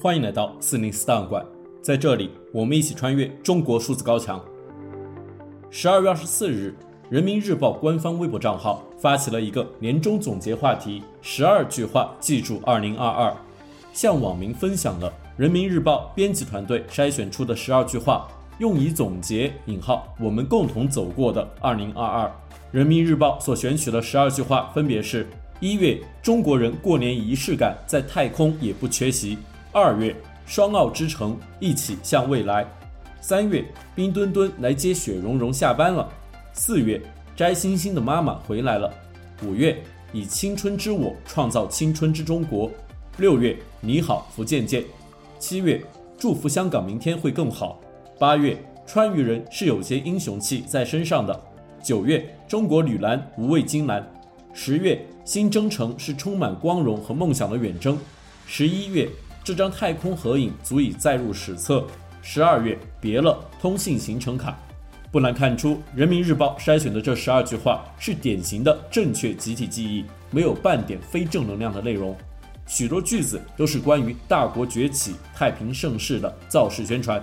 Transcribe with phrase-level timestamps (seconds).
[0.00, 1.44] 欢迎来到四零四档案馆，
[1.82, 4.40] 在这里，我们一起穿越中国数字高墙。
[5.70, 6.72] 十二月二十四日，
[7.10, 13.36] 人民日报官方微博账号发起了一个年终总结话题：十二句话记住二零二二，
[13.92, 18.28] 向网民分享了人民日报编辑团队筛选出的十二句话，
[18.60, 22.32] 用以总结“引号我们共同走过的二零二二”。
[22.70, 25.26] 人民日报所选取的十二句话分别是：
[25.58, 29.36] 一月，中国人过年仪式感，在太空也不缺席。
[29.78, 30.12] 二月，
[30.44, 32.64] 双奥之城，一起向未来；
[33.20, 36.04] 三月，冰墩墩来接雪融融下班了；
[36.52, 37.00] 四月，
[37.36, 38.90] 摘星星的妈妈回来了；
[39.44, 39.80] 五月，
[40.12, 42.68] 以青春之我创造青春之中国；
[43.18, 44.82] 六月，你好福建舰；
[45.38, 45.80] 七月，
[46.18, 47.78] 祝福香港明天会更好；
[48.18, 51.32] 八月，川渝人是有些英雄气在身上的；
[51.80, 54.02] 九月，中国女篮无畏金兰；
[54.52, 57.94] 十月，新征程是充满光荣和梦想的远征；
[58.44, 59.08] 十一月。
[59.48, 61.86] 这张太空合影足以载入史册。
[62.20, 64.54] 十二月，别了，通信行程卡。
[65.10, 72.14] 不难看出，人民日报筛选的这十二句话是典型的正确集体记忆，没有半点非正能量的内容。
[72.66, 77.18] 许多句子都是关于大国崛起、太平盛世的造势宣传。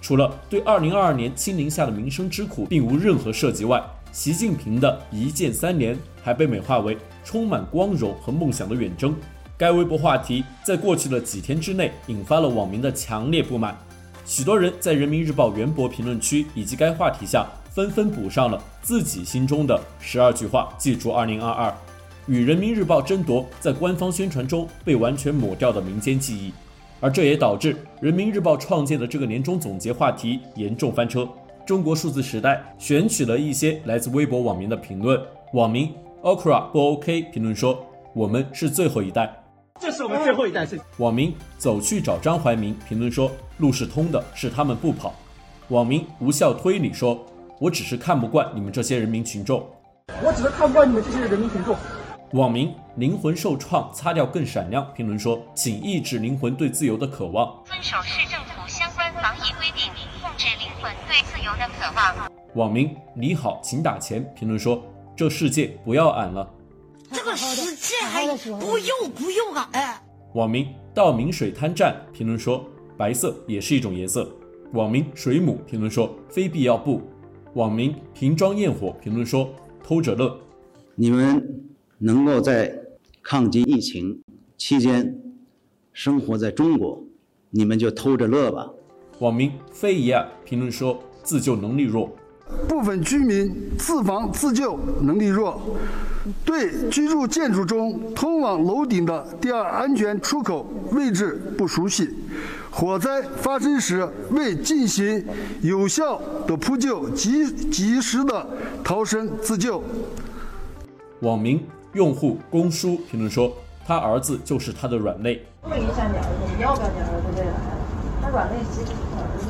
[0.00, 9.12] 除了对二零二二年清零下的民生之苦并无任何涉及外，习近平的一键三连还被美化为充满光荣和梦想的远征。
[9.64, 13.74] 该微博话题在过去的几天之内引发了网民的强烈不满，
[14.26, 21.74] 许多人在人民日报原博评论区以及该话题下纷纷补上了自己心中的十二句话，记住二零二二，
[22.26, 26.52] 与人民日报争夺在官方宣传中被完全抹掉的民间记忆，
[27.00, 31.26] 而这也导致人民日报创建的这个年终总结话题严重翻车。
[31.64, 35.18] 中国数字时代选取了一些来自微博网民的评论，
[35.54, 35.90] 网民
[36.22, 39.34] Okra 不 OK 评论说：“我们是最后一代。”
[39.80, 40.66] 这是我们最后一代。
[40.98, 45.12] 网民走去找张怀民评论说：“路是通的，是他们不跑。”
[45.68, 47.26] 网民无效推理说
[47.58, 49.68] ：“我只是看不惯你们这些人民群众。”
[50.22, 51.76] 我只是看不惯你们这些人民群众。
[52.32, 54.86] 网民灵魂受创，擦掉更闪亮。
[54.94, 59.90] 评论说：“请抑制灵魂对自由的渴望。”遵守市政府相关防疫规定，
[60.22, 62.30] 控制灵魂对自由的渴望。
[62.54, 64.24] 网民你好，请打钱。
[64.36, 64.80] 评论说
[65.16, 66.48] ：“这世界不要俺了。”
[67.14, 69.68] 这个世界还不用不用啊！
[69.72, 70.02] 哎，
[70.34, 74.28] 网民到明水滩站评论说，白色也是一种颜色。
[74.72, 77.00] 网民水母评论说，非必要不。
[77.54, 79.48] 网民瓶装焰火评论说，
[79.80, 80.36] 偷着乐。
[80.96, 81.64] 你们
[81.98, 82.74] 能够在
[83.22, 84.20] 抗击疫情
[84.56, 85.16] 期间
[85.92, 87.00] 生活在中国，
[87.50, 88.68] 你们就偷着乐吧。
[89.20, 92.10] 网民非遗啊评论说，自救能力弱。
[92.68, 95.60] 部分居民自防自救能力弱，
[96.44, 102.10] 对居住建筑中通往楼顶的第二安全出口位置不熟悉，
[102.70, 105.24] 火灾发生时未进行
[105.62, 108.46] 有效的扑救及及时的
[108.82, 109.82] 逃生自救。
[111.20, 113.50] 网民用户公叔评论说
[113.86, 116.54] ：“他儿子就是他的软肋。”问一下你儿子？
[116.56, 117.54] 你要不要你儿子未来？
[118.20, 119.46] 他软肋其实是他儿子。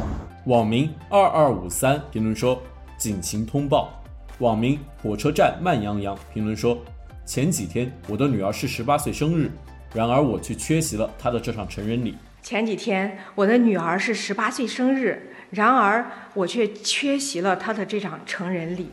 [0.46, 2.56] 网民二二五三评论说。
[2.96, 4.02] 警情通报，
[4.38, 6.78] 网民火车站慢羊羊评论说：
[7.26, 9.50] 前几天我的女儿是十八岁生日，
[9.92, 12.14] 然而我却缺席了她的这场成人礼。
[12.42, 18.88] 前几天我的女儿是十八岁生日，然而我却缺席了她的这场成人礼。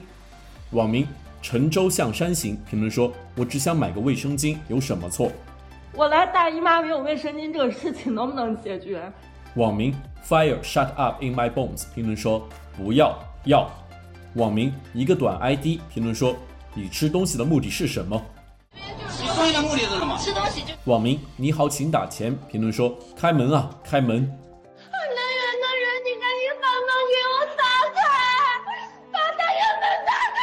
[0.71, 1.05] 网民
[1.41, 5.31] 沉舟向山行评论说：我只想买个卫生巾，有什么错？
[5.93, 9.01] 我来大姨妈没有卫生巾这个事情能不能解决？
[9.55, 9.93] 网民
[10.25, 12.47] Fire shut up in my bones 评论说：
[12.77, 13.69] 不要，要。
[14.35, 16.33] 网民一个短 ID 评论说
[16.73, 18.23] ：“你吃东西的目的是什么？”
[19.09, 20.17] 吃东西的目的是什么？
[20.17, 20.73] 吃东西就。
[20.85, 22.33] 网民你好，请打钱。
[22.49, 24.25] 评论说：“开门啊，开门！”
[26.61, 27.99] 把门给我打开，
[29.11, 30.39] 把打开。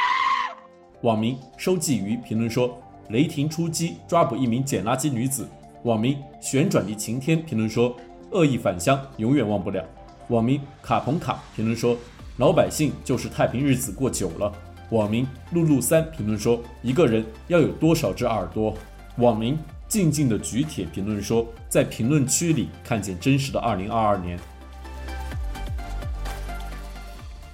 [1.00, 2.78] 网民收鲫鱼评论说
[3.09, 5.49] ：“雷霆出击，抓捕一名捡垃圾女子。”
[5.84, 7.97] 网民旋转的晴天评论说
[8.32, 9.82] ：“恶意返乡，永远忘不了。”
[10.29, 11.96] 网民卡朋卡评论说。
[12.38, 14.52] 老百姓就是太平日子过久了。
[14.90, 18.73] 网民露露三评论说：“一个人要有多少只耳朵？”
[19.19, 19.58] 网民
[19.88, 24.38] 静静的举铁评论说：“在评论区里看见真实的2022年。”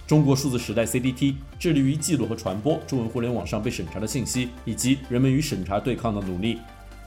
[0.07, 6.59] 中国数字时代 CDT 致力于记录和传播中文互联网上被审查的信息，以及人们与审查对抗的努力。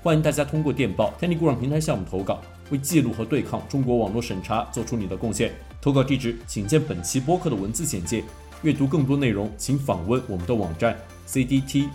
[0.03, 5.51] 欢迎大家通过电报天地故障平台项目投稿，为记录和对抗中国网络审查做出你的贡献。
[5.81, 8.23] 投稿地址请见本期播客的文字简介。
[8.63, 10.97] 阅读更多内容，请访问我们的网站
[11.27, 11.87] cdt.media。